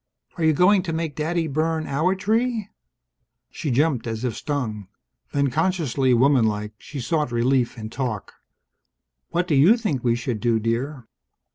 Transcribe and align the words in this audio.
"Are 0.35 0.43
you 0.43 0.53
going 0.53 0.81
to 0.81 0.93
make 0.93 1.15
Daddy 1.15 1.45
burn 1.45 1.85
our 1.85 2.15
tree?" 2.15 2.69
She 3.51 3.69
jumped 3.69 4.07
as 4.07 4.23
if 4.23 4.35
stung. 4.35 4.87
Then, 5.31 5.51
consciously 5.51 6.11
womanlike, 6.11 6.73
she 6.79 6.99
sought 6.99 7.31
relief 7.31 7.77
in 7.77 7.91
talk. 7.91 8.33
"What 9.29 9.47
do 9.47 9.53
you 9.53 9.77
think 9.77 10.03
we 10.03 10.15
should 10.15 10.39
do, 10.39 10.59
dear?" 10.59 11.07